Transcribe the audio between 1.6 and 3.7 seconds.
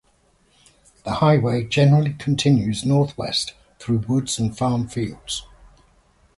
generally continues northwest